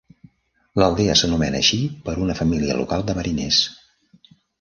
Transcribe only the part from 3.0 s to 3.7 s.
de mariners.